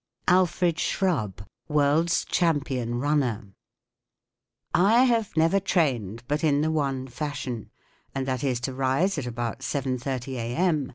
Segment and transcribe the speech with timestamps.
[0.27, 1.45] ALFRED SHRUBB.
[1.67, 3.49] World Champion Runner.
[4.73, 7.69] I have never trained but in the one fashion,
[8.15, 10.89] and that is to rise at about seven thirty a.m.